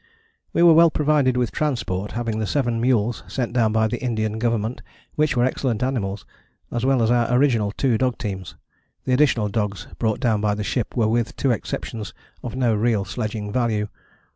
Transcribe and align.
We 0.51 0.63
were 0.63 0.73
well 0.73 0.89
provided 0.89 1.37
with 1.37 1.51
transport, 1.51 2.13
having 2.13 2.39
the 2.39 2.47
seven 2.47 2.81
mules 2.81 3.23
sent 3.27 3.53
down 3.53 3.71
by 3.71 3.87
the 3.87 4.01
Indian 4.01 4.39
Government, 4.39 4.81
which 5.13 5.37
were 5.37 5.45
excellent 5.45 5.83
animals, 5.83 6.25
as 6.71 6.83
well 6.83 7.03
as 7.03 7.11
our 7.11 7.31
original 7.31 7.71
two 7.71 7.99
dog 7.99 8.17
teams: 8.17 8.55
the 9.05 9.13
additional 9.13 9.47
dogs 9.47 9.85
brought 9.99 10.19
down 10.19 10.41
by 10.41 10.55
the 10.55 10.63
ship 10.63 10.97
were 10.97 11.07
with 11.07 11.35
two 11.35 11.51
exceptions 11.51 12.15
of 12.41 12.55
no 12.55 12.73
real 12.73 13.05
sledging 13.05 13.51
value. 13.53 13.89